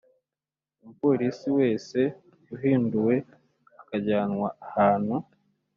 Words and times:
Umupolisi 0.81 1.47
wese 1.57 1.99
uhinduwe 2.55 3.15
akajyanwa 3.81 4.47
ahantu 4.67 5.15